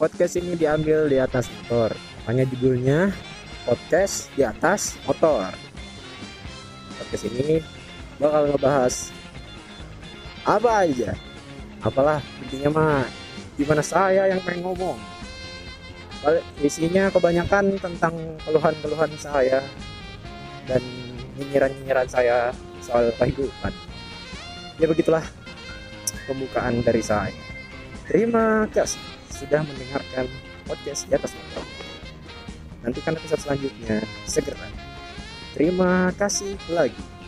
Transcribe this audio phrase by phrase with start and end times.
[0.00, 1.92] podcast ini diambil di atas motor.
[2.24, 2.98] Makanya judulnya
[3.68, 5.52] podcast di atas motor.
[6.96, 7.60] Podcast ini
[8.16, 9.12] bakal ngebahas
[10.48, 11.12] apa aja.
[11.84, 13.04] Apalah intinya mah
[13.60, 14.96] gimana saya yang pengen ngomong.
[16.64, 18.16] Isinya kebanyakan tentang
[18.48, 19.60] keluhan-keluhan saya
[20.64, 20.80] dan
[21.36, 23.72] nyinyiran-nyinyiran saya soal kehidupan.
[24.80, 25.24] Ya begitulah
[26.24, 27.59] pembukaan dari saya.
[28.10, 28.98] Terima kasih
[29.30, 30.26] sudah mendengarkan
[30.66, 31.62] podcast di atas motor.
[32.82, 34.66] Nantikan episode selanjutnya segera.
[35.54, 37.19] Terima kasih lagi.